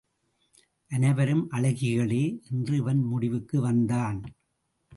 அனைவரும் 0.91 1.49
அழகிகளே 1.51 2.39
என்று 2.51 2.75
இவன் 2.75 3.01
முடிவுக்கு 3.03 3.61
வந்தான். 3.61 4.21